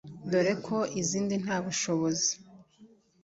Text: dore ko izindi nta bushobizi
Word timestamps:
dore 0.29 0.53
ko 0.65 0.77
izindi 1.01 1.33
nta 1.43 1.57
bushobizi 1.63 2.33